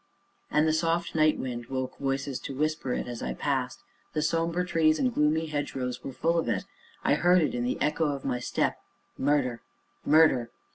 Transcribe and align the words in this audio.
And 0.49 0.67
the 0.67 0.73
soft 0.73 1.13
night 1.13 1.37
wind 1.37 1.67
woke 1.67 1.99
voices 1.99 2.39
to 2.39 2.55
whisper 2.57 2.91
it 2.93 3.07
as 3.07 3.21
I 3.21 3.35
passed; 3.35 3.83
the 4.13 4.23
somber 4.23 4.63
trees 4.65 4.97
and 4.97 5.13
gloomy 5.13 5.45
hedgerows 5.45 6.03
were 6.03 6.11
full 6.11 6.39
of 6.39 6.49
it; 6.49 6.65
I 7.03 7.13
heard 7.13 7.43
it 7.43 7.53
in 7.53 7.65
the 7.65 7.79
echo 7.79 8.05
of 8.05 8.25
my 8.25 8.39
step 8.39 8.79
MURDER! 9.19 9.61
MURDER! 10.03 10.49